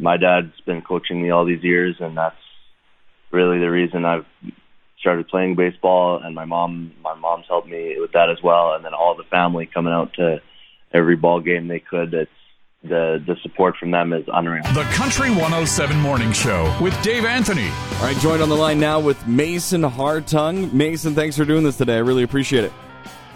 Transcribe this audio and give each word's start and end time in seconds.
my 0.00 0.16
dad's 0.16 0.58
been 0.66 0.82
coaching 0.82 1.22
me 1.22 1.30
all 1.30 1.44
these 1.44 1.62
years, 1.62 1.96
and 2.00 2.16
that's 2.16 2.36
really 3.30 3.58
the 3.58 3.70
reason 3.70 4.04
I've 4.04 4.26
started 4.98 5.28
playing 5.28 5.56
baseball. 5.56 6.20
And 6.22 6.34
my 6.34 6.44
mom, 6.44 6.92
my 7.02 7.14
mom's 7.14 7.46
helped 7.48 7.68
me 7.68 7.96
with 7.98 8.12
that 8.12 8.30
as 8.30 8.42
well. 8.42 8.74
And 8.74 8.84
then 8.84 8.94
all 8.94 9.16
the 9.16 9.24
family 9.24 9.66
coming 9.66 9.92
out 9.92 10.14
to 10.14 10.40
every 10.92 11.16
ball 11.16 11.40
game 11.40 11.68
they 11.68 11.80
could. 11.80 12.12
It's 12.14 12.30
the 12.82 13.22
the 13.26 13.36
support 13.42 13.76
from 13.76 13.90
them 13.90 14.12
is 14.12 14.24
unreal. 14.32 14.62
The 14.72 14.84
Country 14.94 15.28
107 15.30 15.98
Morning 16.00 16.32
Show 16.32 16.74
with 16.80 17.00
Dave 17.02 17.24
Anthony. 17.24 17.68
All 17.68 18.04
right, 18.04 18.16
joined 18.18 18.42
on 18.42 18.48
the 18.48 18.56
line 18.56 18.80
now 18.80 19.00
with 19.00 19.26
Mason 19.26 19.82
Hartung. 19.82 20.72
Mason, 20.72 21.14
thanks 21.14 21.36
for 21.36 21.44
doing 21.44 21.62
this 21.62 21.76
today. 21.76 21.96
I 21.96 22.00
really 22.00 22.22
appreciate 22.22 22.64
it. 22.64 22.72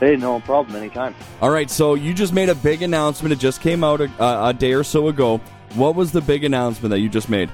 Hey, 0.01 0.17
no 0.17 0.41
problem. 0.41 0.77
Anytime. 0.77 1.15
All 1.41 1.51
right, 1.51 1.71
so 1.71 1.95
you 1.95 2.15
just 2.15 2.33
made 2.33 2.49
a 2.49 2.55
big 2.55 2.83
announcement. 2.83 3.33
It 3.33 3.39
just 3.39 3.61
came 3.61 3.85
out 3.85 4.01
a, 4.01 4.47
a 4.49 4.53
day 4.53 4.73
or 4.73 4.83
so 4.83 5.09
ago. 5.09 5.41
What 5.75 5.97
was 5.97 6.13
the 6.13 6.21
big 6.21 6.45
announcement 6.45 6.91
that 6.91 7.01
you 7.01 7.09
just 7.09 7.29
made? 7.29 7.51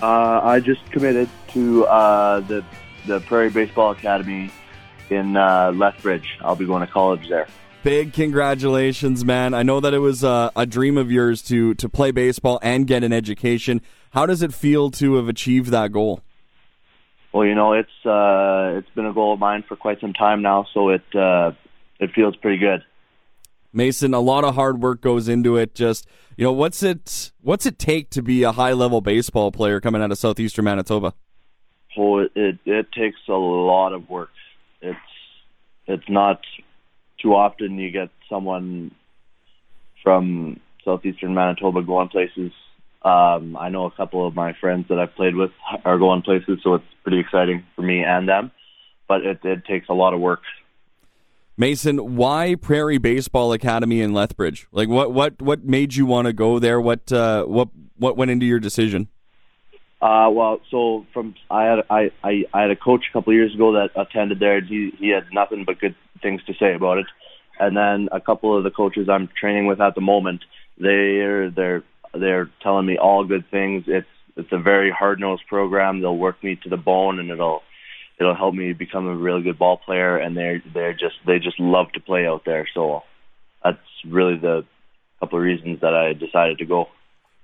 Uh, 0.00 0.40
I 0.42 0.60
just 0.60 0.84
committed 0.90 1.28
to 1.48 1.84
uh, 1.86 2.40
the 2.40 2.64
the 3.06 3.20
Prairie 3.20 3.50
Baseball 3.50 3.90
Academy 3.90 4.50
in 5.10 5.36
uh, 5.36 5.70
Lethbridge. 5.74 6.38
I'll 6.40 6.56
be 6.56 6.64
going 6.64 6.80
to 6.80 6.90
college 6.90 7.28
there. 7.28 7.46
Big 7.82 8.12
congratulations, 8.14 9.24
man! 9.24 9.52
I 9.52 9.62
know 9.62 9.80
that 9.80 9.92
it 9.92 9.98
was 9.98 10.24
uh, 10.24 10.50
a 10.56 10.64
dream 10.64 10.96
of 10.96 11.12
yours 11.12 11.42
to 11.42 11.74
to 11.74 11.88
play 11.88 12.10
baseball 12.10 12.58
and 12.62 12.86
get 12.86 13.04
an 13.04 13.12
education. 13.12 13.82
How 14.10 14.24
does 14.24 14.40
it 14.40 14.54
feel 14.54 14.90
to 14.92 15.16
have 15.16 15.28
achieved 15.28 15.70
that 15.70 15.92
goal? 15.92 16.22
Well, 17.32 17.46
you 17.46 17.54
know, 17.54 17.74
it's 17.74 18.06
uh, 18.06 18.78
it's 18.78 18.90
been 18.94 19.06
a 19.06 19.12
goal 19.12 19.34
of 19.34 19.40
mine 19.40 19.62
for 19.68 19.76
quite 19.76 20.00
some 20.00 20.14
time 20.14 20.42
now, 20.42 20.66
so 20.72 20.88
it 20.88 21.02
uh, 21.14 21.52
it 22.00 22.12
feels 22.14 22.34
pretty 22.36 22.58
good. 22.58 22.82
Mason, 23.72 24.14
a 24.14 24.20
lot 24.20 24.44
of 24.44 24.54
hard 24.54 24.82
work 24.82 25.00
goes 25.00 25.28
into 25.28 25.56
it. 25.56 25.74
Just 25.74 26.06
you 26.36 26.44
know, 26.44 26.52
what's 26.52 26.82
it 26.82 27.32
what's 27.40 27.66
it 27.66 27.78
take 27.78 28.10
to 28.10 28.22
be 28.22 28.42
a 28.42 28.52
high 28.52 28.72
level 28.72 29.00
baseball 29.00 29.52
player 29.52 29.80
coming 29.80 30.02
out 30.02 30.10
of 30.10 30.18
southeastern 30.18 30.64
Manitoba? 30.64 31.14
Oh, 31.96 32.18
it, 32.18 32.32
it 32.34 32.58
it 32.64 32.92
takes 32.92 33.18
a 33.28 33.32
lot 33.32 33.92
of 33.92 34.08
work. 34.08 34.30
It's 34.80 34.98
it's 35.86 36.08
not 36.08 36.40
too 37.20 37.34
often 37.34 37.78
you 37.78 37.90
get 37.90 38.10
someone 38.28 38.92
from 40.02 40.60
southeastern 40.84 41.34
Manitoba 41.34 41.82
going 41.82 42.08
places. 42.08 42.52
Um, 43.02 43.56
I 43.56 43.68
know 43.68 43.86
a 43.86 43.90
couple 43.90 44.26
of 44.26 44.34
my 44.34 44.52
friends 44.54 44.86
that 44.88 44.98
I've 44.98 45.14
played 45.14 45.34
with 45.34 45.50
are 45.84 45.98
going 45.98 46.22
places, 46.22 46.60
so 46.62 46.74
it's 46.74 46.84
pretty 47.02 47.18
exciting 47.18 47.64
for 47.74 47.82
me 47.82 48.02
and 48.04 48.28
them. 48.28 48.50
But 49.08 49.26
it, 49.26 49.44
it 49.44 49.64
takes 49.64 49.88
a 49.88 49.94
lot 49.94 50.14
of 50.14 50.20
work 50.20 50.42
Mason, 51.56 52.16
why 52.16 52.54
Prairie 52.54 52.98
Baseball 52.98 53.52
Academy 53.52 54.00
in 54.00 54.12
Lethbridge? 54.12 54.66
Like, 54.72 54.88
what 54.88 55.12
what 55.12 55.40
what 55.40 55.64
made 55.64 55.94
you 55.94 56.06
want 56.06 56.26
to 56.26 56.32
go 56.32 56.58
there? 56.58 56.80
What 56.80 57.12
uh, 57.12 57.44
what 57.44 57.68
what 57.96 58.16
went 58.16 58.30
into 58.30 58.46
your 58.46 58.60
decision? 58.60 59.08
Uh, 60.00 60.28
well, 60.30 60.60
so 60.70 61.06
from 61.12 61.34
I 61.50 61.64
had 61.64 61.78
I, 61.88 62.10
I, 62.24 62.44
I 62.52 62.62
had 62.62 62.70
a 62.70 62.76
coach 62.76 63.04
a 63.08 63.12
couple 63.12 63.32
of 63.32 63.36
years 63.36 63.54
ago 63.54 63.72
that 63.74 63.90
attended 63.94 64.40
there. 64.40 64.60
He 64.60 64.92
he 64.98 65.10
had 65.10 65.26
nothing 65.32 65.64
but 65.64 65.78
good 65.78 65.94
things 66.20 66.42
to 66.46 66.54
say 66.54 66.74
about 66.74 66.98
it. 66.98 67.06
And 67.60 67.76
then 67.76 68.08
a 68.10 68.20
couple 68.20 68.56
of 68.56 68.64
the 68.64 68.70
coaches 68.70 69.08
I'm 69.08 69.28
training 69.38 69.66
with 69.66 69.80
at 69.80 69.94
the 69.94 70.00
moment, 70.00 70.42
they're 70.78 71.50
they're 71.50 71.84
they're 72.14 72.50
telling 72.62 72.86
me 72.86 72.98
all 72.98 73.24
good 73.24 73.48
things. 73.50 73.84
It's 73.86 74.08
it's 74.36 74.50
a 74.52 74.58
very 74.58 74.90
hard 74.90 75.20
nosed 75.20 75.46
program. 75.48 76.00
They'll 76.00 76.16
work 76.16 76.42
me 76.42 76.56
to 76.62 76.68
the 76.68 76.76
bone, 76.76 77.20
and 77.20 77.30
it'll 77.30 77.62
it'll 78.22 78.36
help 78.36 78.54
me 78.54 78.72
become 78.72 79.06
a 79.08 79.16
really 79.16 79.42
good 79.42 79.58
ball 79.58 79.76
player. 79.76 80.16
And 80.16 80.36
they're 80.36 80.62
they're 80.72 80.92
just 80.92 81.16
they 81.26 81.38
just 81.38 81.58
love 81.58 81.92
to 81.92 82.00
play 82.00 82.26
out 82.26 82.44
there. 82.44 82.68
So 82.72 83.02
that's 83.62 83.78
really 84.06 84.36
the 84.36 84.64
couple 85.20 85.38
of 85.38 85.44
reasons 85.44 85.80
that 85.80 85.94
I 85.94 86.12
decided 86.14 86.58
to 86.58 86.64
go. 86.64 86.88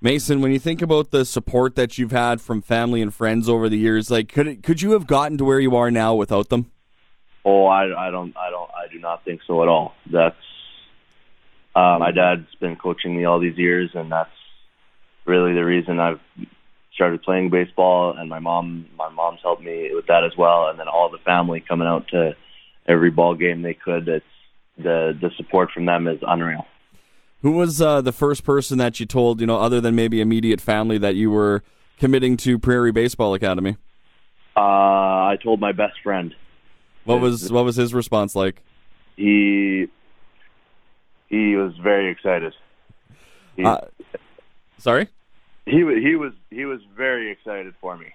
Mason, 0.01 0.41
when 0.41 0.53
you 0.53 0.61
think 0.61 0.81
about 0.81 1.11
the 1.11 1.25
support 1.25 1.75
that 1.75 1.99
you've 1.99 2.13
had 2.13 2.41
from 2.41 2.63
family 2.63 3.03
and 3.03 3.13
friends 3.13 3.49
over 3.49 3.69
the 3.69 3.79
years, 3.79 4.11
like 4.11 4.33
could 4.33 4.47
it, 4.47 4.63
could 4.63 4.81
you 4.81 4.93
have 4.93 5.07
gotten 5.07 5.37
to 5.39 5.45
where 5.45 5.59
you 5.59 5.75
are 5.75 5.91
now 5.91 6.15
without 6.15 6.49
them? 6.49 6.71
Oh, 7.45 7.67
I, 7.67 8.09
I 8.09 8.11
don't, 8.11 8.37
I 8.37 8.51
don't, 8.51 8.71
I 8.71 8.93
do 8.93 8.99
not 9.01 9.25
think 9.25 9.41
so 9.47 9.63
at 9.63 9.69
all. 9.69 9.95
That's 10.11 10.37
uh, 11.75 11.97
my 11.99 12.13
dad's 12.13 12.53
been 12.61 12.77
coaching 12.77 13.17
me 13.17 13.25
all 13.25 13.41
these 13.41 13.57
years, 13.57 13.91
and 13.95 14.11
that's 14.11 14.31
really 15.25 15.53
the 15.53 15.65
reason 15.65 16.01
I've 16.01 16.21
started 16.99 17.23
playing 17.23 17.49
baseball, 17.49 18.17
and 18.19 18.29
my 18.29 18.41
mom, 18.41 18.87
my 18.97 19.09
mom's 19.09 19.39
helped 19.41 19.63
me 19.63 19.91
with 19.95 20.09
that 20.09 20.25
as 20.25 20.37
well, 20.37 20.67
and 20.69 20.81
then 20.81 20.89
all 20.89 21.09
the 21.09 21.19
family 21.19 21.61
coming 21.61 21.87
out 21.87 22.09
to 22.09 22.35
every 22.89 23.11
ball 23.13 23.37
game 23.37 23.63
they 23.63 23.75
could. 23.75 24.09
It's 24.09 24.27
the 24.77 25.17
the 25.21 25.31
support 25.37 25.71
from 25.71 25.87
them 25.87 26.09
is 26.09 26.19
unreal. 26.27 26.67
Who 27.43 27.53
was 27.53 27.81
uh, 27.81 28.01
the 28.01 28.11
first 28.11 28.43
person 28.43 28.79
that 28.79 28.99
you 28.99 29.07
told, 29.07 29.41
you 29.41 29.47
know, 29.47 29.61
other 29.61 29.81
than 29.81 29.95
maybe 29.95 30.21
immediate 30.21 30.61
family, 30.61 30.99
that 30.99 31.15
you 31.15 31.31
were 31.31 31.63
committing 32.01 32.37
to 32.39 32.59
Prairie 32.59 32.91
Baseball 32.91 33.33
Academy? 33.33 33.77
Uh, 34.57 34.61
I 34.61 35.39
told 35.41 35.61
my 35.61 35.71
best 35.71 36.01
friend. 36.03 36.35
What 37.05 37.21
was 37.21 37.53
what 37.53 37.65
was 37.65 37.77
his 37.77 37.95
response 37.95 38.35
like? 38.35 38.61
He 39.15 39.87
he 41.29 41.55
was 41.55 41.75
very 41.81 42.11
excited. 42.11 42.55
He, 43.55 43.65
uh, 43.65 43.83
sorry. 44.79 45.09
He 45.69 45.85
was 45.85 45.97
he 45.99 46.17
was 46.17 46.33
he 46.51 46.65
was 46.65 46.81
very 46.97 47.31
excited 47.31 47.75
for 47.81 47.99
me. 47.99 48.07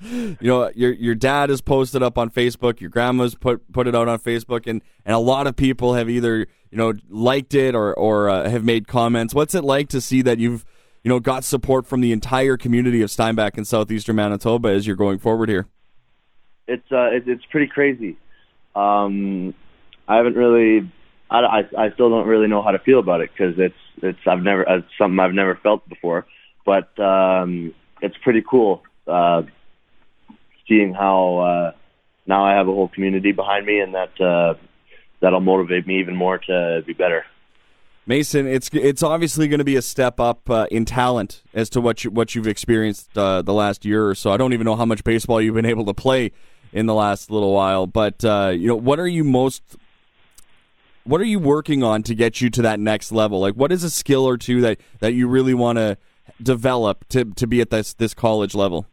you 0.00 0.36
know, 0.40 0.70
your 0.74 0.92
your 0.92 1.14
dad 1.14 1.50
has 1.50 1.60
posted 1.60 2.02
up 2.02 2.16
on 2.16 2.30
Facebook. 2.30 2.80
Your 2.80 2.90
grandma's 2.90 3.34
put 3.34 3.72
put 3.72 3.88
it 3.88 3.96
out 3.96 4.06
on 4.06 4.18
Facebook, 4.20 4.66
and 4.66 4.80
and 5.04 5.14
a 5.14 5.18
lot 5.18 5.46
of 5.48 5.56
people 5.56 5.94
have 5.94 6.08
either 6.08 6.46
you 6.70 6.78
know 6.78 6.92
liked 7.08 7.54
it 7.54 7.74
or 7.74 7.94
or 7.94 8.28
uh, 8.28 8.48
have 8.48 8.64
made 8.64 8.86
comments. 8.86 9.34
What's 9.34 9.54
it 9.54 9.64
like 9.64 9.88
to 9.88 10.00
see 10.00 10.22
that 10.22 10.38
you've 10.38 10.64
you 11.02 11.08
know 11.08 11.18
got 11.18 11.42
support 11.42 11.86
from 11.86 12.00
the 12.00 12.12
entire 12.12 12.56
community 12.56 13.02
of 13.02 13.10
Steinbach 13.10 13.58
in 13.58 13.64
southeastern 13.64 14.14
Manitoba 14.14 14.68
as 14.68 14.86
you're 14.86 14.94
going 14.94 15.18
forward 15.18 15.48
here? 15.48 15.66
It's 16.68 16.92
uh 16.92 17.06
it, 17.06 17.24
it's 17.26 17.44
pretty 17.46 17.66
crazy. 17.66 18.16
Um, 18.76 19.52
I 20.06 20.16
haven't 20.16 20.36
really. 20.36 20.92
I, 21.30 21.68
I, 21.76 21.90
still 21.92 22.08
don't 22.08 22.26
really 22.26 22.46
know 22.46 22.62
how 22.62 22.70
to 22.70 22.78
feel 22.78 23.00
about 23.00 23.20
it 23.20 23.28
because 23.30 23.58
it's 23.58 23.74
it's 23.98 24.18
I've 24.26 24.42
never 24.42 24.62
it's 24.62 24.86
something 24.96 25.18
I've 25.18 25.34
never 25.34 25.56
felt 25.56 25.86
before 25.86 26.24
but 26.68 27.00
um, 27.02 27.72
it's 28.02 28.16
pretty 28.18 28.42
cool 28.42 28.82
uh, 29.06 29.42
seeing 30.68 30.92
how 30.92 31.38
uh, 31.38 31.72
now 32.26 32.44
I 32.44 32.56
have 32.56 32.68
a 32.68 32.72
whole 32.72 32.88
community 32.88 33.32
behind 33.32 33.64
me, 33.64 33.80
and 33.80 33.94
that 33.94 34.20
uh, 34.20 34.54
that'll 35.20 35.40
motivate 35.40 35.86
me 35.86 35.98
even 36.00 36.14
more 36.14 36.36
to 36.36 36.82
be 36.86 36.92
better. 36.92 37.24
Mason, 38.04 38.46
it's 38.46 38.68
it's 38.74 39.02
obviously 39.02 39.48
going 39.48 39.60
to 39.60 39.64
be 39.64 39.76
a 39.76 39.82
step 39.82 40.20
up 40.20 40.50
uh, 40.50 40.66
in 40.70 40.84
talent 40.84 41.42
as 41.54 41.70
to 41.70 41.80
what 41.80 42.04
you, 42.04 42.10
what 42.10 42.34
you've 42.34 42.46
experienced 42.46 43.16
uh, 43.16 43.40
the 43.40 43.54
last 43.54 43.86
year 43.86 44.06
or 44.06 44.14
so. 44.14 44.30
I 44.30 44.36
don't 44.36 44.52
even 44.52 44.66
know 44.66 44.76
how 44.76 44.84
much 44.84 45.02
baseball 45.04 45.40
you've 45.40 45.54
been 45.54 45.64
able 45.64 45.86
to 45.86 45.94
play 45.94 46.32
in 46.70 46.84
the 46.84 46.94
last 46.94 47.30
little 47.30 47.54
while, 47.54 47.86
but 47.86 48.22
uh, 48.26 48.52
you 48.54 48.68
know, 48.68 48.76
what 48.76 49.00
are 49.00 49.08
you 49.08 49.24
most 49.24 49.62
what 51.04 51.22
are 51.22 51.24
you 51.24 51.38
working 51.38 51.82
on 51.82 52.02
to 52.02 52.14
get 52.14 52.42
you 52.42 52.50
to 52.50 52.60
that 52.60 52.78
next 52.78 53.10
level? 53.10 53.40
Like, 53.40 53.54
what 53.54 53.72
is 53.72 53.84
a 53.84 53.88
skill 53.88 54.28
or 54.28 54.36
two 54.36 54.60
that 54.60 54.78
that 54.98 55.14
you 55.14 55.28
really 55.28 55.54
want 55.54 55.78
to 55.78 55.96
develop 56.42 57.08
to 57.08 57.24
to 57.24 57.46
be 57.46 57.60
at 57.60 57.70
this 57.70 57.94
this 57.94 58.14
college 58.14 58.54
level? 58.54 58.86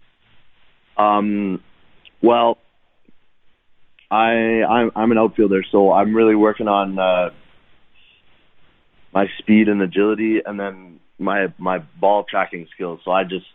Um, 0.98 1.62
well, 2.22 2.58
I 4.10 4.64
I'm, 4.64 4.92
I'm 4.96 5.12
an 5.12 5.18
outfielder, 5.18 5.64
so 5.72 5.92
I'm 5.92 6.16
really 6.16 6.36
working 6.36 6.68
on 6.68 7.00
uh, 7.00 7.30
my 9.14 9.28
speed 9.40 9.68
and 9.68 9.82
agility, 9.82 10.42
and 10.46 10.60
then 10.60 11.00
my 11.20 11.54
my 11.58 11.80
ball 12.00 12.26
tracking 12.30 12.68
skills. 12.74 13.00
So 13.04 13.12
I 13.12 13.24
just 13.24 13.46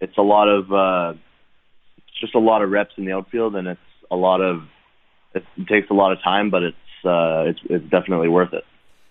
it's 0.00 0.16
a 0.18 0.22
lot 0.22 0.48
of 0.48 0.72
uh, 0.72 1.18
it's 1.98 2.20
just 2.20 2.34
a 2.34 2.40
lot 2.40 2.62
of 2.62 2.70
reps 2.70 2.94
in 2.96 3.04
the 3.04 3.12
outfield, 3.12 3.56
and 3.56 3.68
it's 3.68 3.80
a 4.10 4.16
lot 4.16 4.40
of 4.40 4.62
it 5.34 5.44
takes 5.68 5.90
a 5.90 5.94
lot 5.94 6.12
of 6.12 6.22
time, 6.22 6.50
but 6.50 6.62
it's 6.62 7.04
uh, 7.04 7.44
it's 7.46 7.60
it's 7.64 7.90
definitely 7.90 8.28
worth 8.28 8.52
it. 8.52 8.64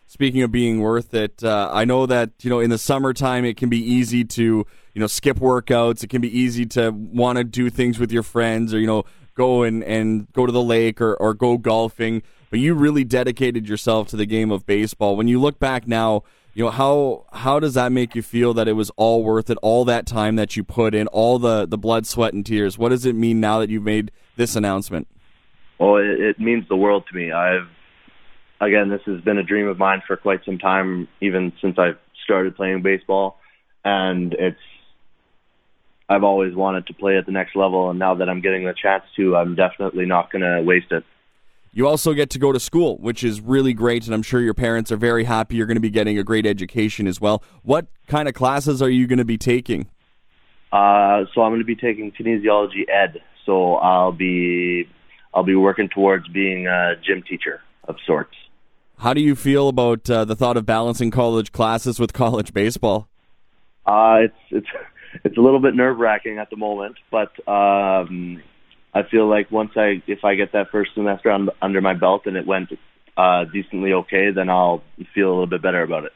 Speaking 0.09 0.41
of 0.41 0.53
being 0.53 0.79
worth 0.79 1.13
it, 1.13 1.43
uh, 1.43 1.69
I 1.71 1.83
know 1.83 2.05
that 2.05 2.31
you 2.41 2.49
know 2.49 2.61
in 2.61 2.69
the 2.69 2.77
summertime 2.77 3.43
it 3.43 3.57
can 3.57 3.67
be 3.67 3.79
easy 3.79 4.23
to 4.23 4.65
you 4.93 4.99
know 5.01 5.07
skip 5.07 5.37
workouts. 5.37 6.01
It 6.01 6.09
can 6.09 6.21
be 6.21 6.39
easy 6.39 6.65
to 6.67 6.91
want 6.91 7.37
to 7.37 7.43
do 7.43 7.69
things 7.69 7.99
with 7.99 8.11
your 8.11 8.23
friends, 8.23 8.73
or 8.73 8.79
you 8.79 8.87
know 8.87 9.03
go 9.35 9.63
and, 9.63 9.83
and 9.83 10.31
go 10.31 10.45
to 10.45 10.51
the 10.51 10.61
lake 10.61 10.99
or, 11.01 11.13
or 11.15 11.33
go 11.33 11.57
golfing. 11.57 12.23
But 12.49 12.59
you 12.59 12.73
really 12.73 13.03
dedicated 13.03 13.67
yourself 13.67 14.07
to 14.07 14.15
the 14.15 14.25
game 14.25 14.49
of 14.49 14.65
baseball. 14.65 15.17
When 15.17 15.27
you 15.27 15.39
look 15.39 15.59
back 15.59 15.87
now, 15.87 16.23
you 16.53 16.63
know 16.63 16.71
how 16.71 17.25
how 17.33 17.59
does 17.59 17.73
that 17.73 17.91
make 17.91 18.15
you 18.15 18.21
feel 18.21 18.53
that 18.53 18.69
it 18.69 18.73
was 18.73 18.89
all 18.95 19.25
worth 19.25 19.49
it? 19.49 19.57
All 19.61 19.83
that 19.85 20.07
time 20.07 20.37
that 20.37 20.55
you 20.55 20.63
put 20.63 20.95
in, 20.95 21.07
all 21.07 21.37
the 21.37 21.65
the 21.65 21.77
blood, 21.77 22.07
sweat, 22.07 22.33
and 22.33 22.45
tears. 22.45 22.77
What 22.77 22.89
does 22.89 23.05
it 23.05 23.13
mean 23.13 23.41
now 23.41 23.59
that 23.59 23.69
you've 23.69 23.83
made 23.83 24.11
this 24.37 24.55
announcement? 24.55 25.09
Well, 25.79 25.97
it, 25.97 26.19
it 26.19 26.39
means 26.39 26.65
the 26.69 26.77
world 26.77 27.03
to 27.11 27.15
me. 27.15 27.33
I've 27.33 27.67
again, 28.59 28.89
this 28.89 29.01
has 29.05 29.21
been 29.21 29.37
a 29.37 29.43
dream 29.43 29.67
of 29.67 29.77
mine 29.77 30.01
for 30.05 30.17
quite 30.17 30.43
some 30.45 30.57
time, 30.57 31.07
even 31.21 31.53
since 31.61 31.77
I 31.77 31.91
started 32.23 32.55
playing 32.55 32.81
baseball. 32.81 33.39
And 33.83 34.33
it's, 34.33 34.59
I've 36.09 36.23
always 36.23 36.55
wanted 36.55 36.87
to 36.87 36.93
play 36.93 37.17
at 37.17 37.25
the 37.25 37.31
next 37.31 37.55
level. 37.55 37.89
And 37.89 37.99
now 37.99 38.15
that 38.15 38.29
I'm 38.29 38.41
getting 38.41 38.65
the 38.65 38.73
chance 38.73 39.03
to, 39.17 39.35
I'm 39.35 39.55
definitely 39.55 40.05
not 40.05 40.31
going 40.31 40.41
to 40.41 40.61
waste 40.61 40.91
it. 40.91 41.03
You 41.73 41.87
also 41.87 42.13
get 42.13 42.31
to 42.31 42.39
go 42.39 42.51
to 42.51 42.59
school, 42.59 42.97
which 42.97 43.23
is 43.23 43.39
really 43.39 43.73
great, 43.73 44.05
and 44.05 44.13
I'm 44.15 44.23
sure 44.23 44.41
your 44.41 44.55
parents 44.55 44.91
are 44.91 44.97
very 44.97 45.25
happy 45.25 45.57
you're 45.57 45.67
going 45.67 45.75
to 45.75 45.81
be 45.81 45.91
getting 45.91 46.17
a 46.17 46.23
great 46.23 46.45
education 46.45 47.05
as 47.05 47.21
well. 47.21 47.43
What 47.61 47.85
kind 48.07 48.27
of 48.27 48.33
classes 48.33 48.81
are 48.81 48.89
you 48.89 49.05
going 49.05 49.19
to 49.19 49.25
be 49.25 49.37
taking? 49.37 49.87
Uh, 50.71 51.25
so 51.33 51.41
I'm 51.41 51.51
going 51.51 51.59
to 51.59 51.65
be 51.65 51.75
taking 51.75 52.11
kinesiology 52.11 52.89
ed. 52.89 53.21
So 53.45 53.75
I'll 53.75 54.11
be 54.11 54.89
I'll 55.33 55.43
be 55.43 55.55
working 55.55 55.87
towards 55.87 56.27
being 56.29 56.65
a 56.67 56.95
gym 57.05 57.21
teacher 57.21 57.61
of 57.87 57.97
sorts. 58.07 58.33
How 58.99 59.13
do 59.13 59.21
you 59.21 59.35
feel 59.35 59.69
about 59.69 60.09
uh, 60.09 60.25
the 60.25 60.35
thought 60.35 60.57
of 60.57 60.65
balancing 60.65 61.11
college 61.11 61.51
classes 61.51 61.99
with 61.99 62.13
college 62.13 62.51
baseball? 62.51 63.07
Uh, 63.85 64.21
it's 64.21 64.37
it's 64.49 64.67
it's 65.23 65.37
a 65.37 65.41
little 65.41 65.59
bit 65.59 65.75
nerve 65.75 65.99
wracking 65.99 66.39
at 66.39 66.49
the 66.49 66.57
moment, 66.57 66.95
but 67.11 67.31
um, 67.47 68.41
I 68.93 69.03
feel 69.03 69.29
like 69.29 69.51
once 69.51 69.71
I 69.75 70.01
if 70.07 70.25
I 70.25 70.35
get 70.35 70.53
that 70.53 70.71
first 70.71 70.95
semester 70.95 71.29
on, 71.29 71.49
under 71.61 71.79
my 71.79 71.93
belt 71.93 72.23
and 72.25 72.35
it 72.35 72.47
went 72.47 72.69
uh, 73.15 73.45
decently 73.45 73.93
okay, 73.93 74.31
then 74.31 74.49
I'll 74.49 74.81
feel 75.13 75.27
a 75.27 75.33
little 75.33 75.47
bit 75.47 75.61
better 75.61 75.83
about 75.83 76.05
it. 76.05 76.13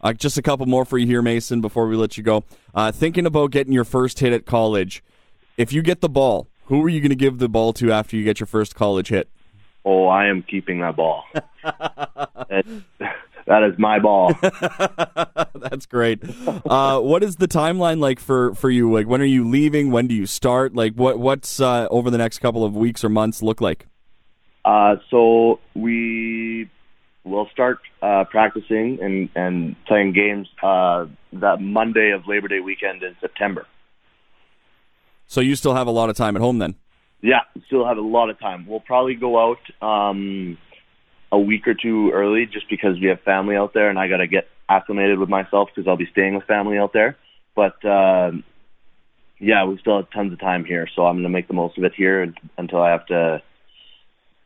Uh, 0.00 0.12
just 0.12 0.38
a 0.38 0.42
couple 0.42 0.66
more 0.66 0.84
for 0.84 0.98
you 0.98 1.06
here, 1.06 1.22
Mason, 1.22 1.60
before 1.60 1.86
we 1.88 1.96
let 1.96 2.16
you 2.16 2.22
go. 2.22 2.44
Uh, 2.74 2.90
thinking 2.92 3.26
about 3.26 3.50
getting 3.50 3.72
your 3.72 3.84
first 3.84 4.20
hit 4.20 4.32
at 4.32 4.46
college, 4.46 5.02
if 5.56 5.72
you 5.72 5.82
get 5.82 6.00
the 6.00 6.08
ball, 6.08 6.48
who 6.66 6.84
are 6.84 6.88
you 6.88 7.00
going 7.00 7.10
to 7.10 7.16
give 7.16 7.38
the 7.38 7.48
ball 7.48 7.72
to 7.74 7.92
after 7.92 8.16
you 8.16 8.24
get 8.24 8.40
your 8.40 8.48
first 8.48 8.74
college 8.74 9.08
hit? 9.08 9.28
Oh, 9.84 10.06
I 10.06 10.26
am 10.26 10.42
keeping 10.42 10.80
that 10.80 10.96
ball. 10.96 11.24
that, 11.64 12.64
that 13.46 13.62
is 13.64 13.78
my 13.78 13.98
ball. 13.98 14.32
That's 15.54 15.86
great. 15.86 16.22
Uh, 16.46 17.00
what 17.00 17.22
is 17.24 17.36
the 17.36 17.48
timeline 17.48 17.98
like 17.98 18.20
for, 18.20 18.54
for 18.54 18.70
you? 18.70 18.92
Like, 18.92 19.06
when 19.08 19.20
are 19.20 19.26
you 19.26 19.48
leaving? 19.48 19.90
When 19.90 20.06
do 20.06 20.14
you 20.14 20.26
start? 20.26 20.74
Like, 20.74 20.94
what 20.94 21.18
what's 21.18 21.60
uh, 21.60 21.88
over 21.90 22.10
the 22.10 22.18
next 22.18 22.38
couple 22.38 22.64
of 22.64 22.76
weeks 22.76 23.02
or 23.02 23.08
months 23.08 23.42
look 23.42 23.60
like? 23.60 23.86
Uh, 24.64 24.96
so 25.10 25.58
we 25.74 26.70
will 27.24 27.48
start 27.52 27.78
uh, 28.00 28.24
practicing 28.30 28.98
and, 29.00 29.28
and 29.34 29.76
playing 29.86 30.12
games 30.12 30.48
uh, 30.62 31.06
that 31.32 31.60
Monday 31.60 32.10
of 32.10 32.26
Labor 32.26 32.48
Day 32.48 32.60
weekend 32.60 33.02
in 33.02 33.16
September. 33.20 33.66
So 35.26 35.40
you 35.40 35.56
still 35.56 35.74
have 35.74 35.86
a 35.86 35.90
lot 35.90 36.10
of 36.10 36.16
time 36.16 36.36
at 36.36 36.42
home 36.42 36.58
then? 36.58 36.74
Yeah, 37.22 37.40
still 37.66 37.86
have 37.86 37.96
a 37.96 38.02
lot 38.02 38.30
of 38.30 38.38
time. 38.40 38.66
We'll 38.66 38.80
probably 38.80 39.14
go 39.14 39.38
out 39.38 39.58
um, 39.80 40.58
a 41.30 41.38
week 41.38 41.68
or 41.68 41.74
two 41.74 42.10
early 42.10 42.46
just 42.46 42.68
because 42.68 43.00
we 43.00 43.06
have 43.06 43.20
family 43.20 43.56
out 43.56 43.72
there 43.72 43.88
and 43.88 43.98
I 43.98 44.08
got 44.08 44.18
to 44.18 44.26
get 44.26 44.48
acclimated 44.68 45.18
with 45.18 45.28
myself 45.28 45.68
because 45.72 45.88
I'll 45.88 45.96
be 45.96 46.08
staying 46.10 46.34
with 46.34 46.44
family 46.44 46.78
out 46.78 46.92
there. 46.92 47.16
But 47.54 47.84
uh, 47.84 48.32
yeah, 49.38 49.64
we 49.64 49.78
still 49.78 49.96
have 49.96 50.10
tons 50.10 50.32
of 50.32 50.40
time 50.40 50.64
here, 50.64 50.88
so 50.94 51.06
I'm 51.06 51.14
going 51.14 51.24
to 51.24 51.28
make 51.28 51.48
the 51.48 51.54
most 51.54 51.78
of 51.78 51.84
it 51.84 51.94
here 51.94 52.34
until 52.58 52.80
I 52.80 52.90
have 52.90 53.06
to 53.06 53.42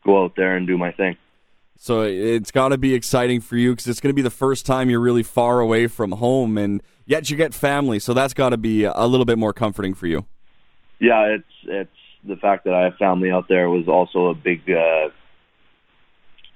go 0.05 0.25
out 0.25 0.34
there 0.37 0.56
and 0.56 0.67
do 0.67 0.76
my 0.76 0.93
thing. 0.93 1.17
So 1.79 2.02
it's 2.02 2.50
got 2.50 2.69
to 2.69 2.79
be 2.79 2.94
exciting 2.94 3.40
for 3.40 3.56
you 3.56 3.72
because 3.72 3.87
it's 3.87 4.00
going 4.00 4.11
to 4.11 4.14
be 4.14 4.22
the 4.22 4.31
first 4.31 4.64
time 4.64 4.88
you're 4.88 5.00
really 5.00 5.22
far 5.22 5.61
away 5.61 5.87
from 5.88 6.12
home, 6.12 6.56
and 6.56 6.82
yet 7.05 7.31
you 7.31 7.37
get 7.37 7.52
family. 7.52 7.99
So 7.99 8.14
that's 8.14 8.32
got 8.32 8.50
to 8.50 8.56
be 8.56 8.84
a 8.84 9.06
little 9.06 9.26
bit 9.26 9.38
more 9.38 9.52
comforting 9.52 9.93
for 9.93 10.06
you. 10.06 10.25
Yeah, 10.99 11.34
it's 11.34 11.44
it's 11.64 11.90
the 12.26 12.37
fact 12.37 12.64
that 12.64 12.75
I 12.75 12.84
have 12.84 12.96
family 12.96 13.31
out 13.31 13.46
there 13.49 13.69
was 13.70 13.88
also 13.88 14.26
a 14.26 14.34
big 14.34 14.62
uh, 14.70 15.08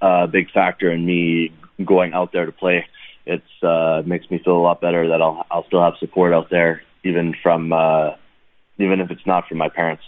uh, 0.00 0.26
big 0.26 0.50
factor 0.50 0.90
in 0.90 1.04
me 1.04 1.52
going 1.84 2.12
out 2.12 2.32
there 2.32 2.46
to 2.46 2.52
play. 2.52 2.86
It's 3.26 3.62
uh, 3.62 4.02
makes 4.04 4.30
me 4.30 4.40
feel 4.42 4.56
a 4.56 4.62
lot 4.62 4.80
better 4.80 5.08
that 5.08 5.22
I'll 5.22 5.46
I'll 5.50 5.66
still 5.66 5.82
have 5.82 5.94
support 5.98 6.32
out 6.32 6.50
there, 6.50 6.82
even 7.04 7.34
from 7.42 7.72
uh, 7.72 8.10
even 8.78 9.00
if 9.00 9.10
it's 9.10 9.26
not 9.26 9.46
from 9.48 9.58
my 9.58 9.68
parents. 9.68 10.02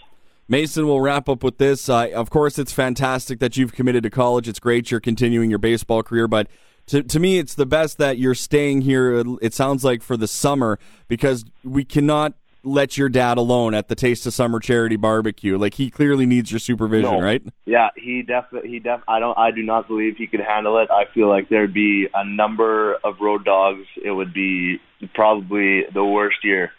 Mason, 0.49 0.85
we'll 0.85 0.99
wrap 0.99 1.29
up 1.29 1.41
with 1.41 1.57
this. 1.57 1.87
Uh, 1.87 2.09
of 2.13 2.29
course, 2.29 2.59
it's 2.59 2.73
fantastic 2.73 3.39
that 3.39 3.55
you've 3.55 3.73
committed 3.73 4.03
to 4.03 4.09
college. 4.09 4.47
It's 4.49 4.59
great 4.59 4.91
you're 4.91 4.99
continuing 4.99 5.49
your 5.49 5.59
baseball 5.59 6.03
career, 6.03 6.27
but 6.27 6.47
to, 6.87 7.01
to 7.01 7.19
me, 7.19 7.37
it's 7.37 7.55
the 7.55 7.65
best 7.65 7.97
that 7.97 8.17
you're 8.17 8.35
staying 8.35 8.81
here, 8.81 9.23
it 9.41 9.53
sounds 9.53 9.83
like, 9.83 10.03
for 10.03 10.17
the 10.17 10.27
summer 10.27 10.79
because 11.07 11.45
we 11.63 11.85
cannot 11.85 12.33
let 12.63 12.97
your 12.97 13.09
dad 13.09 13.37
alone 13.37 13.73
at 13.73 13.87
the 13.89 13.95
Taste 13.95 14.25
of 14.25 14.33
Summer 14.33 14.59
charity 14.59 14.95
barbecue. 14.95 15.57
Like 15.57 15.73
he 15.75 15.89
clearly 15.89 16.25
needs 16.25 16.51
your 16.51 16.59
supervision, 16.59 17.11
no. 17.11 17.21
right? 17.21 17.43
Yeah, 17.65 17.89
he 17.95 18.21
definitely 18.21 18.69
he 18.69 18.79
def 18.79 19.01
I 19.07 19.19
don't 19.19 19.37
I 19.37 19.51
do 19.51 19.63
not 19.63 19.87
believe 19.87 20.15
he 20.17 20.27
could 20.27 20.39
handle 20.39 20.79
it. 20.79 20.89
I 20.89 21.05
feel 21.13 21.27
like 21.27 21.49
there'd 21.49 21.73
be 21.73 22.07
a 22.13 22.25
number 22.25 22.95
of 23.03 23.15
road 23.19 23.45
dogs. 23.45 23.85
It 24.03 24.11
would 24.11 24.33
be 24.33 24.79
probably 25.13 25.83
the 25.93 26.03
worst 26.03 26.37
year 26.43 26.71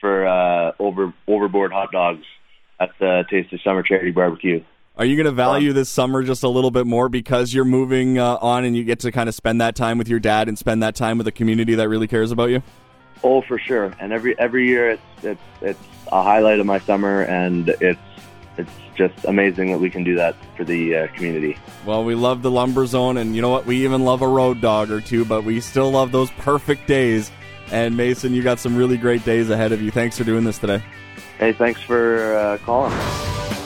for 0.00 0.26
uh 0.26 0.72
over 0.78 1.12
overboard 1.26 1.72
hot 1.72 1.92
dogs 1.92 2.24
at 2.80 2.90
the 2.98 3.24
Taste 3.30 3.52
of 3.52 3.60
Summer 3.62 3.82
charity 3.82 4.10
barbecue. 4.10 4.62
Are 4.96 5.04
you 5.04 5.14
going 5.14 5.26
to 5.26 5.32
value 5.32 5.72
this 5.72 5.88
summer 5.88 6.24
just 6.24 6.42
a 6.42 6.48
little 6.48 6.72
bit 6.72 6.84
more 6.84 7.08
because 7.08 7.54
you're 7.54 7.64
moving 7.64 8.18
uh, 8.18 8.36
on 8.40 8.64
and 8.64 8.76
you 8.76 8.82
get 8.82 8.98
to 9.00 9.12
kind 9.12 9.28
of 9.28 9.34
spend 9.36 9.60
that 9.60 9.76
time 9.76 9.96
with 9.96 10.08
your 10.08 10.18
dad 10.18 10.48
and 10.48 10.58
spend 10.58 10.82
that 10.82 10.96
time 10.96 11.18
with 11.18 11.28
a 11.28 11.32
community 11.32 11.76
that 11.76 11.88
really 11.88 12.08
cares 12.08 12.32
about 12.32 12.50
you? 12.50 12.64
Oh, 13.22 13.42
for 13.42 13.58
sure. 13.58 13.94
And 13.98 14.12
every 14.12 14.38
every 14.38 14.66
year, 14.66 14.90
it's 14.90 15.02
it's 15.22 15.40
it's 15.60 15.80
a 16.10 16.22
highlight 16.22 16.60
of 16.60 16.66
my 16.66 16.78
summer, 16.80 17.22
and 17.22 17.68
it's 17.80 18.00
it's 18.56 18.70
just 18.94 19.24
amazing 19.24 19.70
that 19.72 19.78
we 19.78 19.90
can 19.90 20.04
do 20.04 20.16
that 20.16 20.36
for 20.56 20.64
the 20.64 20.96
uh, 20.96 21.06
community. 21.08 21.56
Well, 21.86 22.04
we 22.04 22.14
love 22.14 22.42
the 22.42 22.50
lumber 22.50 22.86
zone, 22.86 23.16
and 23.16 23.34
you 23.34 23.42
know 23.42 23.50
what? 23.50 23.66
We 23.66 23.84
even 23.84 24.04
love 24.04 24.22
a 24.22 24.28
road 24.28 24.60
dog 24.60 24.90
or 24.90 25.00
two, 25.00 25.24
but 25.24 25.44
we 25.44 25.60
still 25.60 25.90
love 25.90 26.12
those 26.12 26.30
perfect 26.32 26.86
days. 26.86 27.30
And 27.70 27.96
Mason, 27.96 28.32
you 28.32 28.42
got 28.42 28.58
some 28.58 28.76
really 28.76 28.96
great 28.96 29.24
days 29.24 29.50
ahead 29.50 29.72
of 29.72 29.82
you. 29.82 29.90
Thanks 29.90 30.16
for 30.18 30.24
doing 30.24 30.44
this 30.44 30.58
today. 30.58 30.82
Hey, 31.38 31.52
thanks 31.52 31.80
for 31.80 32.34
uh, 32.34 32.58
calling. 32.58 32.92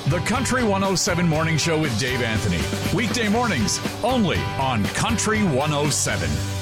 The 0.09 0.19
Country 0.27 0.63
107 0.63 1.27
Morning 1.29 1.57
Show 1.57 1.81
with 1.81 1.99
Dave 1.99 2.21
Anthony. 2.21 2.59
Weekday 2.95 3.29
mornings 3.29 3.81
only 4.03 4.39
on 4.59 4.85
Country 4.87 5.43
107. 5.45 6.62